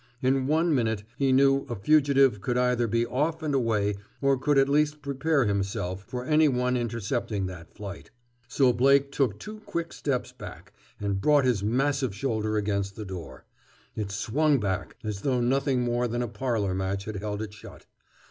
In 0.23 0.47
one 0.47 0.73
minute, 0.73 1.03
he 1.15 1.31
knew, 1.31 1.63
a 1.69 1.75
fugitive 1.75 2.41
could 2.41 2.57
either 2.57 2.87
be 2.87 3.05
off 3.05 3.43
and 3.43 3.53
away, 3.53 3.93
or 4.19 4.35
could 4.35 4.57
at 4.57 4.67
least 4.67 5.03
prepare 5.03 5.45
himself 5.45 6.05
for 6.07 6.25
any 6.25 6.47
one 6.47 6.75
intercepting 6.75 7.45
that 7.45 7.75
flight. 7.75 8.09
So 8.47 8.73
Blake 8.73 9.11
took 9.11 9.37
two 9.37 9.59
quick 9.59 9.93
steps 9.93 10.31
back, 10.31 10.73
and 10.99 11.21
brought 11.21 11.45
his 11.45 11.61
massive 11.63 12.15
shoulder 12.15 12.57
against 12.57 12.95
the 12.95 13.05
door. 13.05 13.45
It 13.95 14.09
swung 14.11 14.59
back, 14.59 14.95
as 15.03 15.21
though 15.21 15.39
nothing 15.39 15.81
more 15.81 16.07
than 16.07 16.23
a 16.23 16.27
parlor 16.27 16.73
match 16.73 17.05
had 17.05 17.17
held 17.17 17.39
it 17.43 17.53
shut. 17.53 17.85